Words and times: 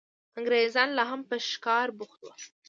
انګرېزان 0.37 0.89
لا 0.97 1.03
هم 1.11 1.21
په 1.29 1.35
ښکار 1.49 1.87
بوخت 1.97 2.19
وو. 2.23 2.33